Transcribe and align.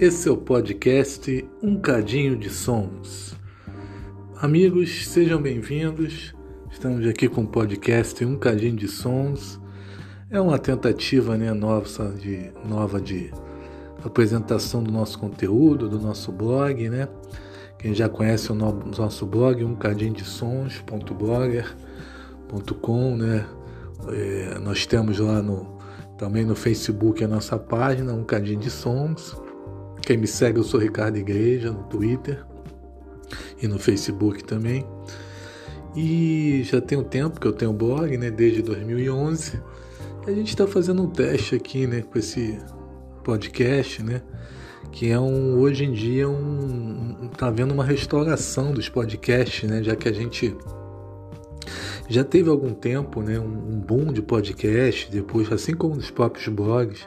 Esse 0.00 0.30
é 0.30 0.32
o 0.32 0.36
podcast 0.38 1.46
Um 1.62 1.78
Cadinho 1.78 2.34
de 2.34 2.48
Sons. 2.48 3.36
Amigos, 4.40 5.06
sejam 5.06 5.42
bem-vindos. 5.42 6.34
Estamos 6.70 7.06
aqui 7.06 7.28
com 7.28 7.42
o 7.42 7.46
podcast 7.46 8.24
Um 8.24 8.38
Cadinho 8.38 8.76
de 8.76 8.88
Sons. 8.88 9.60
É 10.30 10.40
uma 10.40 10.58
tentativa 10.58 11.36
né, 11.36 11.52
nova, 11.52 12.08
de, 12.12 12.50
nova 12.64 12.98
de 12.98 13.30
apresentação 14.02 14.82
do 14.82 14.90
nosso 14.90 15.18
conteúdo, 15.18 15.86
do 15.86 15.98
nosso 15.98 16.32
blog, 16.32 16.88
né? 16.88 17.06
Quem 17.78 17.94
já 17.94 18.08
conhece 18.08 18.50
o 18.50 18.54
nosso 18.54 19.26
blog, 19.26 19.62
um 19.62 19.76
de 20.14 20.24
né? 23.18 23.46
É, 24.08 24.58
nós 24.60 24.86
temos 24.86 25.18
lá 25.18 25.42
no, 25.42 25.76
também 26.16 26.46
no 26.46 26.56
Facebook 26.56 27.22
a 27.22 27.28
nossa 27.28 27.58
página, 27.58 28.14
um 28.14 28.24
cadinho 28.24 28.60
de 28.60 28.70
sons. 28.70 29.36
Quem 30.02 30.16
me 30.16 30.26
segue, 30.26 30.58
eu 30.58 30.64
sou 30.64 30.80
Ricardo 30.80 31.16
Igreja 31.18 31.70
no 31.70 31.84
Twitter 31.84 32.44
e 33.60 33.68
no 33.68 33.78
Facebook 33.78 34.42
também. 34.44 34.84
E 35.94 36.62
já 36.64 36.80
tem 36.80 36.98
um 36.98 37.04
tempo 37.04 37.40
que 37.40 37.46
eu 37.46 37.52
tenho 37.52 37.72
blog, 37.72 38.16
né? 38.16 38.30
Desde 38.30 38.62
2011. 38.62 39.60
E 40.26 40.30
a 40.30 40.34
gente 40.34 40.48
está 40.48 40.66
fazendo 40.66 41.02
um 41.02 41.10
teste 41.10 41.54
aqui, 41.54 41.86
né? 41.86 42.02
Com 42.02 42.18
esse 42.18 42.58
podcast, 43.24 44.02
né? 44.02 44.22
Que 44.92 45.10
é 45.10 45.18
um 45.18 45.58
hoje 45.58 45.84
em 45.84 45.92
dia 45.92 46.28
um 46.28 47.28
tá 47.36 47.46
havendo 47.46 47.72
uma 47.72 47.84
restauração 47.84 48.72
dos 48.72 48.88
podcasts, 48.88 49.68
né? 49.68 49.82
Já 49.82 49.94
que 49.94 50.08
a 50.08 50.12
gente 50.12 50.56
já 52.08 52.24
teve 52.24 52.48
algum 52.48 52.72
tempo, 52.72 53.22
né? 53.22 53.38
Um, 53.38 53.78
boom 53.80 54.12
de 54.12 54.22
podcast, 54.22 55.10
depois 55.10 55.50
assim 55.52 55.74
como 55.74 55.94
nos 55.94 56.10
próprios 56.10 56.48
blogs 56.48 57.06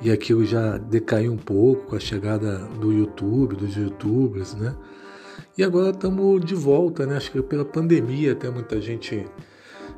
e 0.00 0.10
aquilo 0.10 0.44
já 0.44 0.76
decaiu 0.76 1.32
um 1.32 1.38
pouco 1.38 1.86
com 1.86 1.96
a 1.96 2.00
chegada 2.00 2.58
do 2.80 2.92
YouTube, 2.92 3.56
dos 3.56 3.76
youtubers, 3.76 4.54
né? 4.54 4.74
E 5.56 5.64
agora 5.64 5.90
estamos 5.90 6.44
de 6.44 6.54
volta, 6.54 7.06
né? 7.06 7.16
Acho 7.16 7.32
que 7.32 7.42
pela 7.42 7.64
pandemia 7.64 8.34
tem 8.34 8.50
muita 8.50 8.80
gente 8.80 9.26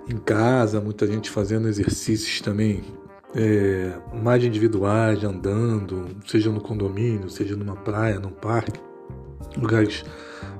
em 0.09 0.17
casa, 0.17 0.81
muita 0.81 1.07
gente 1.07 1.31
fazendo 1.31 1.69
exercícios 1.69 2.41
também 2.41 2.83
é, 3.35 3.93
mais 4.23 4.43
individuais, 4.43 5.23
andando, 5.23 6.07
seja 6.27 6.51
no 6.51 6.61
condomínio, 6.61 7.29
seja 7.29 7.57
numa 7.57 7.77
praia, 7.77 8.19
num 8.19 8.31
parque, 8.31 8.81
lugares 9.57 10.05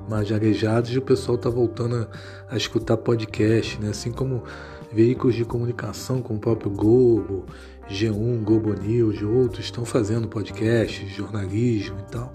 mais 0.09 0.31
arejados, 0.31 0.91
e 0.91 0.97
o 0.97 1.01
pessoal 1.01 1.35
está 1.35 1.49
voltando 1.49 1.95
a, 1.95 2.53
a, 2.53 2.57
escutar 2.57 2.97
podcast, 2.97 3.79
né? 3.79 3.89
Assim 3.89 4.11
como 4.11 4.43
veículos 4.91 5.35
de 5.35 5.45
comunicação, 5.45 6.21
como 6.21 6.37
o 6.37 6.41
próprio 6.41 6.71
Globo, 6.71 7.45
G1, 7.89 8.43
Globo 8.43 8.73
News 8.73 9.19
e 9.19 9.25
outros 9.25 9.65
estão 9.65 9.85
fazendo 9.85 10.27
podcasts, 10.27 11.09
jornalismo 11.09 11.97
e 11.99 12.11
tal. 12.11 12.33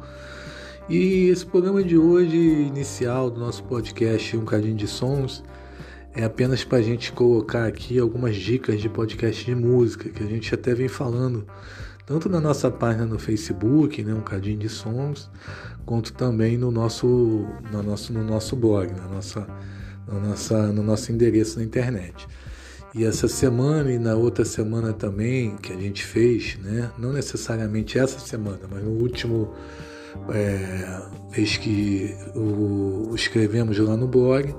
E 0.88 1.28
esse 1.28 1.46
programa 1.46 1.82
de 1.82 1.96
hoje, 1.96 2.36
inicial 2.36 3.30
do 3.30 3.40
nosso 3.40 3.64
podcast 3.64 4.36
Um 4.36 4.44
Cadinho 4.44 4.76
de 4.76 4.86
Sons, 4.86 5.42
é 6.14 6.24
apenas 6.24 6.62
para 6.62 6.78
a 6.78 6.82
gente 6.82 7.10
colocar 7.12 7.66
aqui 7.66 7.98
algumas 7.98 8.36
dicas 8.36 8.80
de 8.80 8.88
podcast 8.88 9.44
de 9.44 9.54
música, 9.54 10.10
que 10.10 10.22
a 10.22 10.26
gente 10.26 10.54
até 10.54 10.74
vem 10.74 10.86
falando, 10.86 11.46
tanto 12.04 12.28
na 12.28 12.40
nossa 12.40 12.70
página 12.70 13.06
no 13.06 13.18
Facebook, 13.18 14.02
né, 14.02 14.12
Um 14.12 14.20
Cadinho 14.20 14.58
de 14.58 14.68
Sons, 14.68 15.30
quanto 15.86 16.12
também 16.12 16.58
no 16.58 16.70
nosso, 16.70 17.46
no 17.72 17.82
nosso, 17.82 18.12
no 18.12 18.22
nosso 18.22 18.54
blog, 18.54 18.92
na 18.92 19.08
nossa, 19.08 19.46
na 20.06 20.20
nossa, 20.20 20.72
no 20.72 20.82
nosso 20.82 21.12
endereço 21.12 21.58
na 21.58 21.64
internet. 21.64 22.26
E 22.94 23.04
essa 23.04 23.26
semana 23.26 23.90
e 23.90 23.98
na 23.98 24.14
outra 24.14 24.44
semana 24.44 24.92
também 24.92 25.56
que 25.56 25.72
a 25.72 25.76
gente 25.76 26.04
fez, 26.04 26.56
né? 26.62 26.90
Não 26.96 27.12
necessariamente 27.12 27.98
essa 27.98 28.20
semana, 28.20 28.60
mas 28.70 28.84
no 28.84 28.90
último 28.90 29.52
é, 30.32 31.02
vez 31.30 31.56
que 31.56 32.14
o, 32.36 33.12
escrevemos 33.14 33.76
lá 33.78 33.96
no 33.96 34.06
blog, 34.06 34.54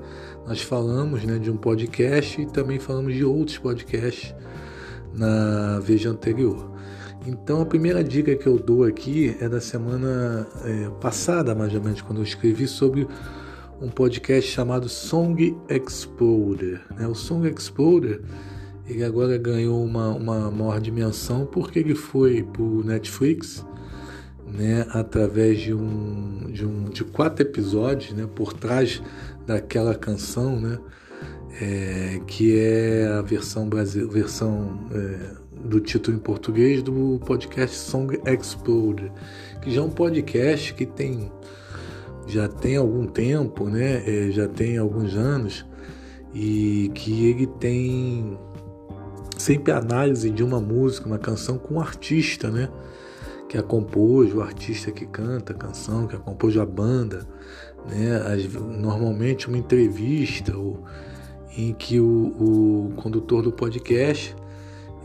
nós 0.46 0.60
falamos 0.60 1.24
né, 1.24 1.38
de 1.38 1.50
um 1.50 1.56
podcast 1.56 2.40
e 2.40 2.46
também 2.46 2.78
falamos 2.78 3.14
de 3.14 3.24
outros 3.24 3.58
podcasts 3.58 4.34
na 5.14 5.80
vez 5.80 6.04
anterior. 6.04 6.72
Então 7.26 7.60
a 7.60 7.66
primeira 7.66 8.04
dica 8.04 8.36
que 8.36 8.46
eu 8.46 8.58
dou 8.58 8.84
aqui 8.84 9.36
é 9.40 9.48
da 9.48 9.60
semana 9.60 10.46
é, 10.64 10.90
passada, 11.00 11.54
mais 11.54 11.74
ou 11.74 11.82
menos, 11.82 12.00
quando 12.00 12.18
eu 12.18 12.24
escrevi 12.24 12.68
sobre 12.68 13.08
um 13.80 13.88
podcast 13.88 14.50
chamado 14.50 14.88
Song 14.88 15.56
Exploder. 15.68 16.80
Né? 16.96 17.06
O 17.06 17.14
Song 17.14 17.48
Exploder 17.48 18.22
ele 18.88 19.02
agora 19.02 19.36
ganhou 19.36 19.84
uma, 19.84 20.10
uma 20.10 20.50
maior 20.50 20.80
dimensão 20.80 21.44
porque 21.44 21.78
ele 21.78 21.94
foi 21.94 22.42
para 22.42 22.62
o 22.62 22.84
Netflix 22.84 23.64
né, 24.46 24.86
através 24.90 25.58
de 25.58 25.74
um, 25.74 26.50
de 26.52 26.64
um 26.64 26.84
de 26.84 27.02
quatro 27.04 27.44
episódios 27.44 28.12
né, 28.12 28.28
por 28.32 28.52
trás 28.52 29.02
daquela 29.44 29.94
canção 29.94 30.60
né, 30.60 30.78
é, 31.60 32.20
que 32.26 32.56
é 32.56 33.08
a 33.08 33.22
versão, 33.22 33.68
Brasil, 33.68 34.08
versão 34.08 34.88
é, 34.92 35.34
do 35.68 35.80
título 35.80 36.16
em 36.16 36.20
português 36.20 36.80
do 36.82 37.20
podcast 37.26 37.76
Song 37.76 38.20
Exploder 38.24 39.10
que 39.60 39.70
já 39.72 39.80
é 39.80 39.84
um 39.84 39.90
podcast 39.90 40.72
que 40.74 40.86
tem 40.86 41.30
já 42.26 42.48
tem 42.48 42.76
algum 42.76 43.06
tempo, 43.06 43.68
né? 43.68 44.02
É, 44.06 44.30
já 44.30 44.48
tem 44.48 44.76
alguns 44.78 45.14
anos 45.14 45.64
e 46.34 46.90
que 46.94 47.26
ele 47.28 47.46
tem 47.46 48.38
sempre 49.38 49.72
análise 49.72 50.28
de 50.30 50.42
uma 50.42 50.60
música, 50.60 51.06
uma 51.06 51.18
canção 51.18 51.56
com 51.56 51.74
um 51.74 51.80
artista, 51.80 52.50
né? 52.50 52.68
Que 53.48 53.56
a 53.56 53.62
compôs, 53.62 54.34
o 54.34 54.42
artista 54.42 54.90
que 54.90 55.06
canta 55.06 55.52
a 55.52 55.56
canção, 55.56 56.06
que 56.06 56.16
a 56.16 56.18
compôs 56.18 56.56
a 56.56 56.66
banda, 56.66 57.26
né? 57.88 58.16
As, 58.16 58.52
normalmente 58.52 59.48
uma 59.48 59.56
entrevista 59.56 60.56
ou, 60.56 60.82
em 61.56 61.72
que 61.72 62.00
o, 62.00 62.06
o 62.06 62.92
condutor 62.96 63.42
do 63.42 63.52
podcast 63.52 64.34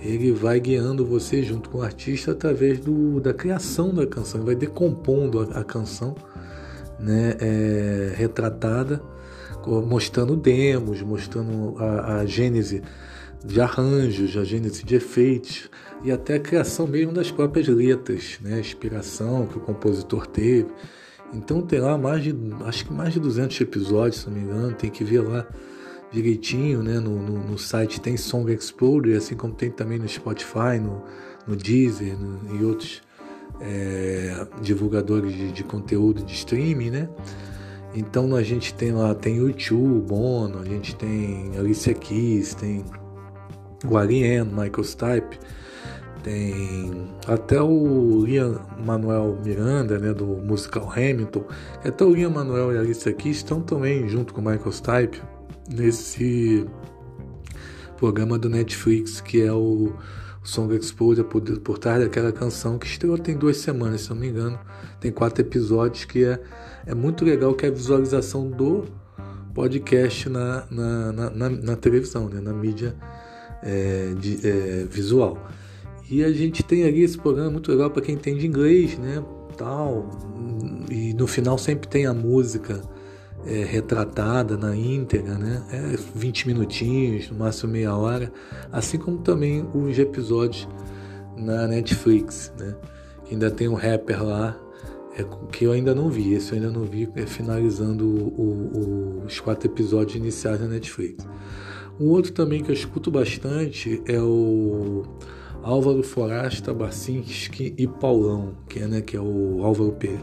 ele 0.02 0.32
vai 0.32 0.60
guiando 0.60 1.06
você 1.06 1.44
junto 1.44 1.70
com 1.70 1.78
o 1.78 1.82
artista 1.84 2.32
através 2.32 2.80
do, 2.80 3.22
da 3.22 3.34
criação 3.34 3.94
da 3.94 4.08
canção, 4.08 4.44
vai 4.44 4.56
decompondo 4.56 5.40
a, 5.40 5.60
a 5.60 5.64
canção 5.64 6.16
né, 7.02 7.36
é, 7.40 8.14
retratada, 8.16 9.02
mostrando 9.88 10.36
demos, 10.36 11.02
mostrando 11.02 11.76
a, 11.78 12.18
a 12.18 12.26
gênese 12.26 12.82
de 13.44 13.60
arranjos, 13.60 14.38
a 14.38 14.44
gênese 14.44 14.84
de 14.84 14.96
efeitos 14.96 15.70
e 16.04 16.12
até 16.12 16.36
a 16.36 16.40
criação 16.40 16.88
mesmo 16.88 17.12
das 17.12 17.32
próprias 17.32 17.68
letras, 17.68 18.40
né, 18.42 18.56
a 18.56 18.60
inspiração 18.60 19.48
que 19.48 19.58
o 19.58 19.62
compositor 19.62 20.28
teve. 20.28 20.70
Então 21.34 21.62
tem 21.62 21.80
lá 21.80 21.98
mais 21.98 22.24
de, 22.24 22.36
acho 22.66 22.86
que 22.86 22.94
mais 22.94 23.14
de 23.14 23.20
200 23.20 23.60
episódios, 23.62 24.22
se 24.22 24.30
não 24.30 24.36
me 24.36 24.42
engano, 24.42 24.74
tem 24.74 24.90
que 24.90 25.04
ver 25.04 25.22
lá 25.22 25.48
direitinho, 26.12 26.84
né, 26.84 27.00
no, 27.00 27.22
no, 27.22 27.40
no 27.40 27.58
site 27.58 28.02
tem 28.02 28.18
Song 28.18 28.52
Explorer, 28.52 29.18
assim 29.18 29.36
como 29.36 29.54
tem 29.54 29.72
também 29.72 29.98
no 29.98 30.08
Spotify, 30.08 30.78
no, 30.82 31.04
no 31.48 31.56
Deezer 31.56 32.18
no, 32.18 32.56
e 32.56 32.66
outros 32.66 33.02
é, 33.60 34.48
divulgadores 34.62 35.34
de, 35.34 35.52
de, 35.52 35.64
conteúdo 35.64 36.24
de 36.24 36.34
streaming, 36.34 36.90
né? 36.90 37.10
Então 37.94 38.36
a 38.36 38.44
gente 38.44 38.74
tem 38.74 38.92
lá, 38.92 39.14
tem 39.14 39.38
YouTube, 39.38 40.08
Bono, 40.08 40.60
a 40.60 40.66
gente 40.66 40.96
tem 40.96 41.52
Alicia 41.58 41.94
Keys, 41.94 42.54
tem 42.56 42.86
o 43.86 43.98
Alien, 43.98 44.46
Michael 44.46 44.84
Stipe, 44.84 45.40
tem 46.24 47.10
até 47.28 47.62
o 47.62 48.24
Liam 48.24 48.62
Manuel 48.86 49.38
Miranda, 49.44 50.00
né, 50.00 50.14
do 50.14 50.26
musical 50.26 50.90
Hamilton, 50.90 51.44
até 51.84 52.06
o 52.06 52.14
Liam 52.14 52.32
Manuel 52.32 52.74
e 52.74 52.78
a 52.78 52.82
Alicia 52.82 53.12
Keys 53.12 53.38
estão 53.38 53.62
também 53.62 54.08
junto 54.08 54.34
com 54.34 54.42
o 54.42 54.46
Michael 54.46 54.72
Stipe 54.72 55.22
nesse 55.70 56.66
programa 57.98 58.38
do 58.40 58.50
Netflix 58.50 59.20
que 59.20 59.42
é 59.42 59.52
o 59.52 59.94
o 60.44 60.48
Song 60.48 60.76
Exposure 60.76 61.28
por, 61.28 61.42
por 61.60 61.78
trás 61.78 62.02
daquela 62.02 62.32
canção 62.32 62.78
que 62.80 62.88
estreou 62.88 63.18
tem 63.18 63.38
duas 63.38 63.58
semanas, 63.58 64.02
se 64.02 64.10
não 64.10 64.18
me 64.18 64.28
engano. 64.28 64.60
Tem 65.00 65.12
quatro 65.12 65.42
episódios 65.42 66.06
que 66.06 66.24
é, 66.24 66.40
é 66.86 66.96
muito 66.96 67.24
legal 67.24 67.54
que 67.54 67.66
é 67.66 67.70
a 67.70 67.72
visualização 67.72 68.50
do 68.50 68.86
podcast 69.54 70.30
na, 70.30 70.66
na, 70.72 71.12
na, 71.12 71.30
na, 71.30 71.50
na 71.50 71.76
televisão, 71.76 72.28
né? 72.30 72.42
na 72.42 72.54
mídia 72.54 72.96
é, 73.62 74.14
de, 74.20 74.48
é, 74.48 74.86
visual. 74.90 75.38
E 76.10 76.24
a 76.24 76.32
gente 76.32 76.64
tem 76.64 76.84
ali 76.84 77.04
esse 77.04 77.18
programa 77.18 77.52
muito 77.52 77.72
legal 77.72 77.90
para 77.90 78.02
quem 78.02 78.16
entende 78.16 78.46
inglês, 78.46 78.98
né? 78.98 79.24
Tal. 79.58 80.10
E 80.90 81.14
no 81.14 81.28
final 81.28 81.58
sempre 81.58 81.88
tem 81.88 82.06
a 82.06 82.14
música 82.14 82.82
é, 83.46 83.64
retratada 83.64 84.58
na 84.58 84.76
íntegra, 84.76 85.38
né? 85.38 85.64
É 85.72 85.98
20 86.16 86.48
minutinhos, 86.48 87.30
no 87.30 87.38
máximo 87.38 87.72
meia 87.72 87.96
hora, 87.96 88.32
assim 88.72 88.98
como 88.98 89.18
também 89.20 89.68
os 89.74 89.98
episódios 89.98 90.68
na 91.36 91.68
Netflix, 91.68 92.54
né? 92.60 92.76
Ainda 93.30 93.50
tem 93.50 93.68
um 93.68 93.76
rapper 93.76 94.24
lá 94.24 94.58
é, 95.18 95.26
que 95.52 95.66
eu 95.66 95.72
ainda 95.72 95.94
não 95.94 96.10
vi, 96.10 96.34
esse 96.34 96.52
eu 96.52 96.56
ainda 96.56 96.72
não 96.72 96.86
vi, 96.86 97.10
é, 97.16 97.26
finalizando 97.26 98.06
o, 98.06 99.22
o, 99.22 99.24
os 99.26 99.40
quatro 99.40 99.70
episódios 99.70 100.16
iniciais 100.16 100.60
na 100.62 100.68
Netflix. 100.68 101.26
Um 102.00 102.10
outro 102.10 102.32
também 102.32 102.64
que 102.64 102.72
eu 102.72 102.74
escuto 102.74 103.12
bastante 103.12 104.02
é 104.06 104.20
o 104.20 105.04
Álvaro 105.62 106.02
Forasta, 106.02 106.74
Barcinski 106.74 107.74
e 107.78 107.88
Paulão, 107.88 108.56
que 108.68 108.80
é, 108.80 108.88
né, 108.88 109.02
que 109.02 109.16
é 109.16 109.22
o 109.22 109.64
Álvaro, 109.64 109.92
Pe 109.94 110.20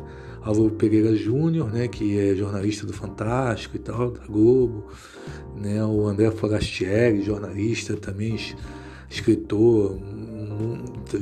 Álvaro 0.49 0.71
Pereira 0.71 1.15
Júnior, 1.15 1.71
né, 1.71 1.89
que 1.89 2.19
é 2.19 2.35
jornalista 2.35 2.87
do 2.87 2.93
Fantástico 2.95 3.77
e 3.77 3.79
tal, 3.79 4.13
da 4.13 4.25
Globo, 4.25 4.87
né, 5.55 5.85
o 5.85 6.07
André 6.07 6.31
Forastieri, 6.31 7.21
jornalista 7.23 7.95
também, 7.97 8.35
escritor, 9.11 9.99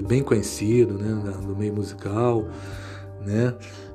bem 0.06 0.22
conhecido 0.22 0.94
né, 0.94 1.08
no 1.44 1.56
meio 1.56 1.74
musical, 1.74 2.48
né? 3.24 3.52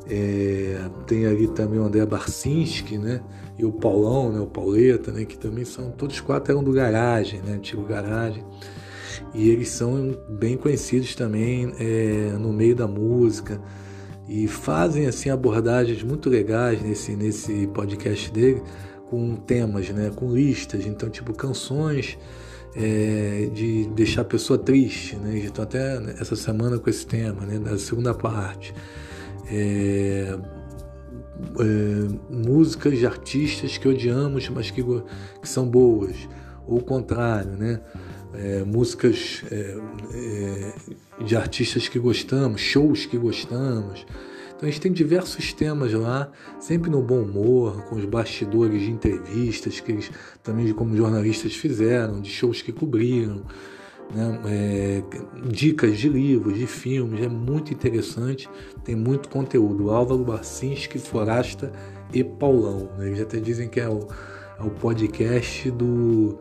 É, 0.09 0.89
tem 1.07 1.25
ali 1.25 1.47
também 1.47 1.79
o 1.79 1.83
André 1.83 2.05
Barcinski, 2.05 2.97
né? 2.97 3.21
E 3.57 3.63
o 3.63 3.71
Paulão, 3.71 4.31
né? 4.31 4.39
O 4.41 4.47
Pauleta, 4.47 5.11
né? 5.11 5.23
Que 5.23 5.37
também 5.37 5.63
são, 5.63 5.91
todos 5.91 6.19
quatro 6.19 6.51
eram 6.51 6.63
do 6.63 6.73
Garagem, 6.73 7.39
né? 7.41 7.53
Antigo 7.53 7.83
Garagem. 7.83 8.43
E 9.33 9.49
eles 9.49 9.69
são 9.69 10.17
bem 10.27 10.57
conhecidos 10.57 11.15
também 11.15 11.71
é, 11.79 12.35
no 12.37 12.51
meio 12.51 12.75
da 12.75 12.87
música 12.87 13.61
e 14.27 14.47
fazem 14.47 15.07
assim 15.07 15.29
abordagens 15.29 16.03
muito 16.03 16.29
legais 16.29 16.81
nesse 16.81 17.15
nesse 17.15 17.67
podcast 17.67 18.31
dele 18.31 18.61
com 19.09 19.35
temas, 19.35 19.89
né? 19.89 20.11
Com 20.15 20.33
listas, 20.33 20.85
então 20.85 21.09
tipo 21.09 21.33
canções 21.33 22.17
é, 22.75 23.49
de 23.53 23.87
deixar 23.89 24.21
a 24.21 24.25
pessoa 24.25 24.57
triste, 24.57 25.17
né? 25.17 25.37
Estou 25.37 25.63
até 25.63 25.97
essa 26.19 26.35
semana 26.35 26.79
com 26.79 26.89
esse 26.89 27.05
tema, 27.05 27.45
né? 27.45 27.59
Da 27.59 27.77
segunda 27.77 28.13
parte. 28.13 28.73
É, 29.47 30.37
é, 31.59 32.33
músicas 32.33 32.97
de 32.97 33.05
artistas 33.05 33.77
que 33.77 33.87
odiamos, 33.87 34.47
mas 34.49 34.71
que, 34.71 34.81
que 34.83 35.49
são 35.49 35.67
boas, 35.67 36.15
ou 36.65 36.79
o 36.79 36.83
contrário, 36.83 37.51
né? 37.51 37.81
É, 38.33 38.63
músicas 38.63 39.43
é, 39.51 39.77
é, 40.13 41.23
de 41.23 41.35
artistas 41.35 41.87
que 41.87 41.99
gostamos, 41.99 42.61
shows 42.61 43.05
que 43.05 43.17
gostamos, 43.17 44.05
então 44.61 44.69
a 44.69 44.71
gente 44.71 44.81
tem 44.81 44.91
diversos 44.91 45.51
temas 45.53 45.91
lá, 45.91 46.31
sempre 46.59 46.91
no 46.91 47.01
bom 47.01 47.23
humor, 47.23 47.83
com 47.85 47.95
os 47.95 48.05
bastidores 48.05 48.79
de 48.79 48.91
entrevistas 48.91 49.79
que 49.79 49.91
eles 49.91 50.11
também 50.43 50.71
como 50.71 50.95
jornalistas 50.95 51.55
fizeram, 51.55 52.21
de 52.21 52.29
shows 52.29 52.61
que 52.61 52.71
cobriram, 52.71 53.43
né? 54.13 54.39
é, 54.45 55.03
dicas 55.47 55.97
de 55.97 56.07
livros, 56.07 56.59
de 56.59 56.67
filmes, 56.67 57.23
é 57.23 57.27
muito 57.27 57.73
interessante, 57.73 58.47
tem 58.83 58.95
muito 58.95 59.29
conteúdo. 59.29 59.89
Álvaro 59.89 60.23
Barcinski, 60.23 60.99
Forasta 60.99 61.73
e 62.13 62.23
Paulão. 62.23 62.87
Né? 62.99 63.07
Eles 63.07 63.21
até 63.21 63.39
dizem 63.39 63.67
que 63.67 63.79
é 63.79 63.89
o, 63.89 64.07
é 64.59 64.63
o 64.63 64.69
podcast 64.69 65.71
do, 65.71 66.39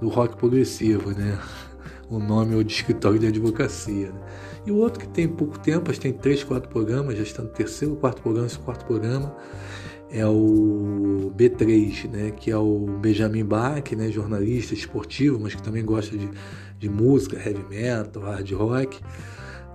do 0.00 0.08
rock 0.08 0.36
progressivo, 0.36 1.10
né? 1.10 1.38
O 2.08 2.18
nome 2.18 2.54
é 2.54 2.56
o 2.56 2.64
de 2.64 2.72
escritório 2.72 3.18
de 3.18 3.26
advocacia. 3.26 4.10
Né? 4.10 4.20
E 4.66 4.72
o 4.72 4.76
outro 4.76 5.00
que 5.00 5.08
tem 5.08 5.28
pouco 5.28 5.58
tempo, 5.58 5.90
acho 5.90 6.00
que 6.00 6.10
tem 6.10 6.18
três, 6.18 6.42
quatro 6.42 6.68
programas, 6.68 7.16
já 7.16 7.22
está 7.22 7.42
no 7.42 7.48
terceiro, 7.48 7.94
quarto 7.96 8.20
programa, 8.20 8.46
esse 8.46 8.58
quarto 8.58 8.84
programa, 8.84 9.34
é 10.10 10.26
o 10.26 11.32
B3, 11.36 12.10
né, 12.10 12.30
que 12.32 12.50
é 12.50 12.56
o 12.56 12.86
Benjamin 13.00 13.44
Bach, 13.44 13.92
né, 13.92 14.10
jornalista 14.10 14.74
esportivo, 14.74 15.38
mas 15.38 15.54
que 15.54 15.62
também 15.62 15.84
gosta 15.84 16.16
de, 16.16 16.28
de 16.78 16.88
música, 16.88 17.36
heavy 17.36 17.64
metal, 17.70 18.22
hard 18.22 18.50
rock, 18.52 19.00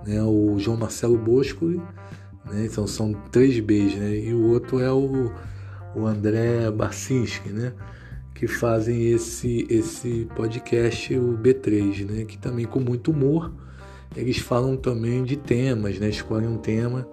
né, 0.06 0.22
o 0.22 0.58
João 0.58 0.76
Marcelo 0.76 1.16
Bosco, 1.16 1.64
né, 2.44 2.66
então 2.66 2.86
são 2.86 3.14
três 3.32 3.58
Bs, 3.58 3.96
né, 3.96 4.14
e 4.14 4.34
o 4.34 4.50
outro 4.50 4.78
é 4.78 4.92
o, 4.92 5.32
o 5.94 6.06
André 6.06 6.70
Barcinski, 6.70 7.48
né, 7.48 7.72
que 8.36 8.46
fazem 8.46 9.10
esse, 9.12 9.66
esse 9.70 10.28
podcast, 10.36 11.16
o 11.16 11.38
B3, 11.38 12.04
né, 12.04 12.24
que 12.26 12.36
também 12.36 12.66
com 12.66 12.78
muito 12.78 13.10
humor, 13.10 13.50
eles 14.14 14.38
falam 14.38 14.76
também 14.76 15.24
de 15.24 15.36
temas, 15.36 15.98
né? 15.98 16.08
Escolhem 16.08 16.48
um 16.48 16.58
tema 16.58 17.08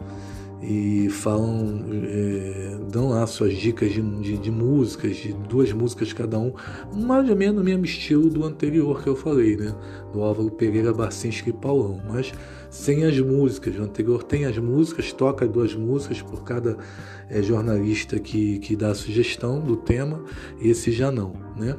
e 0.64 1.10
falam, 1.10 1.84
é, 2.06 2.78
dão 2.90 3.10
lá 3.10 3.28
suas 3.28 3.54
dicas 3.54 3.92
de, 3.92 4.02
de, 4.22 4.38
de, 4.38 4.50
músicas, 4.50 5.18
de 5.18 5.34
duas 5.34 5.72
músicas 5.74 6.14
cada 6.14 6.40
um, 6.40 6.54
mais 6.96 7.30
ou 7.30 7.36
menos 7.36 7.58
no 7.58 7.64
mesmo 7.64 7.84
estilo 7.84 8.30
do 8.30 8.46
anterior 8.46 9.04
que 9.04 9.10
eu 9.10 9.16
falei, 9.16 9.58
né? 9.58 9.76
Do 10.14 10.22
Álvaro 10.22 10.50
Pereira, 10.52 10.94
Bacinski 10.94 11.50
e 11.50 11.54
Paulão, 11.54 12.02
mas 12.08 12.32
sem 12.70 13.04
as 13.04 13.20
músicas. 13.20 13.76
O 13.78 13.84
anterior 13.84 14.24
tem 14.24 14.46
as 14.46 14.58
músicas, 14.58 15.12
toca 15.12 15.46
duas 15.46 15.76
músicas 15.76 16.22
por 16.22 16.44
cada 16.44 16.78
é, 17.30 17.44
jornalista 17.44 18.18
que, 18.18 18.60
que 18.60 18.76
dá 18.76 18.92
a 18.92 18.96
sugestão 18.96 19.60
do 19.60 19.76
tema, 19.76 20.24
esse 20.62 20.92
já 20.92 21.12
não, 21.12 21.34
né? 21.58 21.76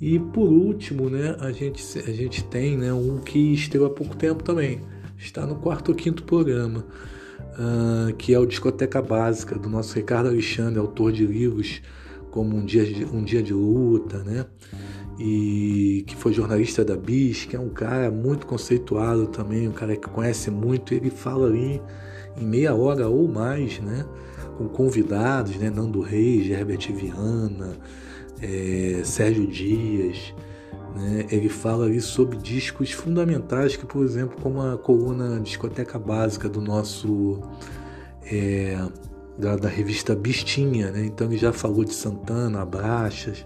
E 0.00 0.18
por 0.18 0.48
último, 0.48 1.08
né, 1.08 1.36
a 1.38 1.52
gente, 1.52 1.80
a 2.00 2.12
gente 2.12 2.42
tem 2.42 2.76
né, 2.76 2.92
um 2.92 3.18
que 3.18 3.38
estreou 3.52 3.86
há 3.86 3.90
pouco 3.90 4.16
tempo 4.16 4.42
também. 4.42 4.80
Está 5.16 5.46
no 5.46 5.54
quarto 5.54 5.90
ou 5.90 5.94
quinto 5.94 6.24
programa, 6.24 6.84
uh, 7.58 8.14
que 8.14 8.34
é 8.34 8.38
o 8.38 8.46
Discoteca 8.46 9.00
Básica, 9.02 9.58
do 9.58 9.68
nosso 9.68 9.94
Ricardo 9.94 10.28
Alexandre, 10.28 10.78
autor 10.78 11.12
de 11.12 11.26
livros 11.26 11.82
como 12.30 12.56
Um 12.56 12.64
Dia 12.64 12.84
de, 12.84 13.04
um 13.04 13.22
Dia 13.22 13.42
de 13.42 13.52
Luta, 13.52 14.18
né? 14.24 14.46
E 15.18 16.04
que 16.06 16.16
foi 16.16 16.32
jornalista 16.32 16.84
da 16.84 16.96
BIS, 16.96 17.44
que 17.44 17.54
é 17.54 17.60
um 17.60 17.68
cara 17.68 18.10
muito 18.10 18.46
conceituado 18.46 19.26
também, 19.26 19.68
um 19.68 19.72
cara 19.72 19.94
que 19.94 20.08
conhece 20.08 20.50
muito. 20.50 20.94
Ele 20.94 21.10
fala 21.10 21.46
ali 21.46 21.80
em 22.36 22.44
meia 22.44 22.74
hora 22.74 23.08
ou 23.08 23.28
mais, 23.28 23.78
né? 23.80 24.04
Com 24.56 24.66
convidados, 24.68 25.56
né? 25.56 25.70
Nando 25.70 26.00
Reis, 26.00 26.50
Herbert 26.50 26.90
Viana, 26.92 27.76
é, 28.40 29.02
Sérgio 29.04 29.46
Dias, 29.46 30.34
né? 30.94 31.26
ele 31.30 31.48
fala 31.48 31.86
ali 31.86 32.00
sobre 32.00 32.36
discos 32.36 32.92
fundamentais, 32.92 33.76
que 33.76 33.86
por 33.86 34.04
exemplo, 34.04 34.40
como 34.40 34.60
a 34.60 34.76
coluna 34.76 35.40
discoteca 35.40 35.98
básica 35.98 36.48
do 36.48 36.60
nosso 36.60 37.40
é, 38.24 38.78
da, 39.38 39.56
da, 39.56 39.68
revista 39.68 40.14
Bistinha, 40.14 40.90
né? 40.90 41.04
então 41.04 41.26
ele 41.26 41.38
já 41.38 41.52
falou 41.52 41.84
de 41.84 41.94
Santana, 41.94 42.62
Abraxas, 42.62 43.44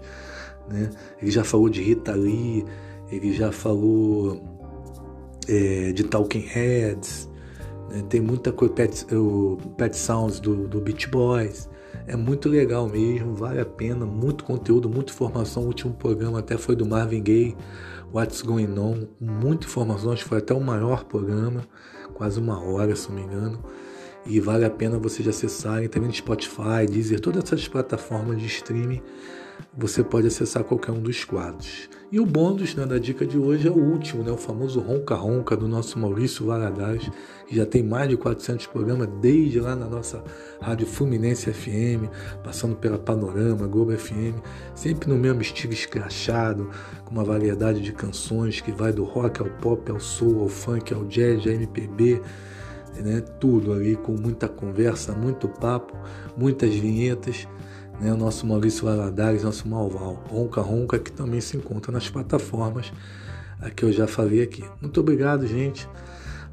né? 0.69 0.89
ele 1.21 1.31
já 1.31 1.43
falou 1.43 1.69
de 1.69 1.81
Rita 1.81 2.13
Lee, 2.13 2.65
ele 3.09 3.33
já 3.33 3.51
falou 3.51 4.41
é, 5.47 5.91
de 5.93 6.03
Talking 6.03 6.45
Heads, 6.45 7.29
né? 7.89 8.03
tem 8.09 8.19
muita 8.19 8.51
coisa, 8.51 8.73
Pet, 8.73 9.05
o 9.15 9.57
Pet 9.77 9.95
Sounds 9.97 10.39
do, 10.39 10.67
do 10.67 10.81
Beach 10.81 11.07
Boys, 11.09 11.69
é 12.07 12.15
muito 12.15 12.47
legal 12.47 12.87
mesmo, 12.87 13.35
vale 13.35 13.59
a 13.59 13.65
pena, 13.65 14.05
muito 14.05 14.45
conteúdo, 14.45 14.89
muita 14.89 15.11
informação. 15.11 15.63
O 15.63 15.67
último 15.67 15.93
programa 15.93 16.39
até 16.39 16.57
foi 16.57 16.73
do 16.75 16.85
Marvin 16.85 17.21
Gaye, 17.21 17.57
What's 18.13 18.41
Going 18.41 18.79
On, 18.79 19.05
muita 19.19 19.67
informação, 19.67 20.13
acho 20.13 20.23
que 20.23 20.29
foi 20.29 20.37
até 20.37 20.53
o 20.53 20.61
maior 20.61 21.03
programa, 21.03 21.67
quase 22.13 22.39
uma 22.39 22.63
hora, 22.63 22.95
se 22.95 23.09
não 23.09 23.15
me 23.17 23.23
engano. 23.23 23.61
E 24.25 24.39
vale 24.39 24.63
a 24.63 24.69
pena 24.69 24.97
vocês 24.97 25.27
acessarem 25.27 25.89
também 25.89 26.07
no 26.07 26.15
Spotify, 26.15 26.85
Deezer, 26.89 27.19
todas 27.19 27.43
essas 27.43 27.67
plataformas 27.67 28.39
de 28.39 28.45
streaming 28.47 29.01
você 29.75 30.03
pode 30.03 30.27
acessar 30.27 30.63
qualquer 30.63 30.91
um 30.91 31.01
dos 31.01 31.25
quadros. 31.25 31.89
E 32.09 32.21
o 32.21 32.25
bônus 32.25 32.73
né, 32.73 32.85
da 32.85 32.97
dica 32.97 33.25
de 33.25 33.37
hoje 33.37 33.67
é 33.67 33.71
o 33.71 33.77
último, 33.77 34.23
né, 34.23 34.31
o 34.31 34.37
famoso 34.37 34.79
Ronca 34.79 35.13
Ronca 35.13 35.57
do 35.57 35.67
nosso 35.67 35.99
Maurício 35.99 36.45
Valadares, 36.45 37.11
que 37.45 37.53
já 37.53 37.65
tem 37.65 37.83
mais 37.83 38.07
de 38.07 38.15
400 38.15 38.65
programas 38.67 39.09
desde 39.19 39.59
lá 39.59 39.75
na 39.75 39.87
nossa 39.87 40.23
Rádio 40.61 40.87
Fluminense 40.87 41.51
FM, 41.51 42.07
passando 42.41 42.77
pela 42.77 42.97
Panorama, 42.97 43.67
Globo 43.67 43.91
FM, 43.91 44.39
sempre 44.73 45.09
no 45.09 45.17
mesmo 45.17 45.41
estilo 45.41 45.73
escrachado, 45.73 46.69
com 47.03 47.11
uma 47.11 47.25
variedade 47.25 47.81
de 47.81 47.91
canções 47.91 48.61
que 48.61 48.71
vai 48.71 48.93
do 48.93 49.03
rock 49.03 49.41
ao 49.41 49.49
pop, 49.49 49.91
ao 49.91 49.99
soul, 49.99 50.43
ao 50.43 50.47
funk, 50.47 50.93
ao 50.93 51.03
jazz, 51.03 51.45
ao 51.45 51.51
MPB, 51.51 52.21
né, 53.03 53.19
tudo 53.37 53.73
ali 53.73 53.97
com 53.97 54.13
muita 54.13 54.47
conversa, 54.47 55.11
muito 55.11 55.49
papo, 55.49 55.93
muitas 56.37 56.73
vinhetas 56.73 57.45
né, 57.99 58.13
o 58.13 58.17
nosso 58.17 58.45
Maurício 58.45 58.85
Valadares, 58.85 59.43
nosso 59.43 59.67
Malval, 59.67 60.23
Ronca 60.29 60.61
Ronca, 60.61 60.99
que 60.99 61.11
também 61.11 61.41
se 61.41 61.57
encontra 61.57 61.91
nas 61.91 62.09
plataformas 62.09 62.91
que 63.75 63.83
eu 63.83 63.91
já 63.91 64.07
falei 64.07 64.41
aqui. 64.41 64.63
Muito 64.81 64.99
obrigado, 64.99 65.47
gente. 65.47 65.87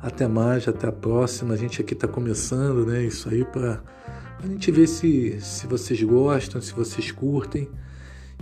Até 0.00 0.26
mais, 0.26 0.66
até 0.66 0.88
a 0.88 0.92
próxima. 0.92 1.54
A 1.54 1.56
gente 1.56 1.80
aqui 1.80 1.94
está 1.94 2.08
começando, 2.08 2.86
né? 2.86 3.02
Isso 3.02 3.28
aí 3.28 3.44
para 3.44 3.82
a 4.42 4.46
gente 4.46 4.70
ver 4.70 4.86
se, 4.86 5.38
se 5.40 5.66
vocês 5.66 6.02
gostam, 6.02 6.60
se 6.60 6.72
vocês 6.72 7.10
curtem 7.10 7.68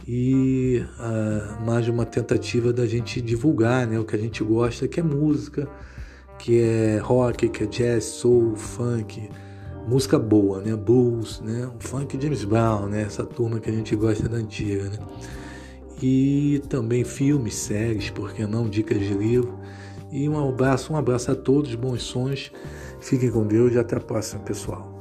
e 0.06 0.84
uh, 0.98 1.64
mais 1.64 1.88
uma 1.88 2.04
tentativa 2.04 2.72
da 2.72 2.86
gente 2.86 3.20
divulgar, 3.20 3.86
né? 3.86 3.98
O 3.98 4.04
que 4.04 4.16
a 4.16 4.18
gente 4.18 4.42
gosta, 4.42 4.88
que 4.88 5.00
é 5.00 5.02
música, 5.02 5.68
que 6.38 6.60
é 6.60 6.98
rock, 6.98 7.48
que 7.48 7.64
é 7.64 7.66
jazz, 7.66 8.04
soul, 8.04 8.56
funk 8.56 9.28
música 9.86 10.18
boa, 10.18 10.60
né? 10.60 10.74
Blues, 10.76 11.40
né? 11.40 11.70
O 11.74 11.82
funk 11.82 12.18
James 12.20 12.44
Brown, 12.44 12.86
né? 12.86 13.02
Essa 13.02 13.24
turma 13.24 13.60
que 13.60 13.70
a 13.70 13.72
gente 13.72 13.94
gosta 13.96 14.28
da 14.28 14.36
antiga, 14.36 14.84
né? 14.84 14.98
E 16.02 16.60
também 16.68 17.04
filmes, 17.04 17.54
séries, 17.54 18.10
porque 18.10 18.46
não, 18.46 18.68
dicas 18.68 18.98
de 18.98 19.14
livro. 19.14 19.58
E 20.10 20.28
um 20.28 20.48
abraço, 20.48 20.92
um 20.92 20.96
abraço 20.96 21.30
a 21.30 21.34
todos, 21.34 21.74
bons 21.74 22.02
sonhos. 22.02 22.50
Fiquem 23.00 23.30
com 23.30 23.46
Deus 23.46 23.72
e 23.72 23.78
até 23.78 23.96
a 23.96 24.00
próxima, 24.00 24.42
pessoal. 24.42 24.91